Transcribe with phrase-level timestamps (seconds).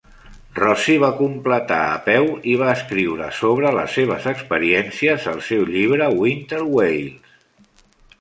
[0.59, 6.09] Rosie va completar a peu i va escriure sobre les seves experiències al seu llibre
[6.23, 7.37] "Winter Wales".